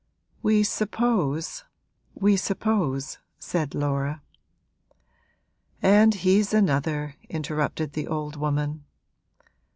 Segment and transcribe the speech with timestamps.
[0.41, 1.63] 'We suppose
[2.15, 4.23] we suppose' said Laura.
[5.79, 8.85] 'And he's another,' interrupted the old woman.